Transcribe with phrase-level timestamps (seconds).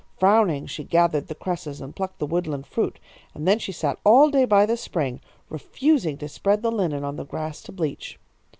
[0.17, 2.97] Frowning she gathered the cresses and plucked the woodland fruit.
[3.35, 7.17] And then she sat all day by the spring, refusing to spread the linen on
[7.17, 8.17] the grass to bleach.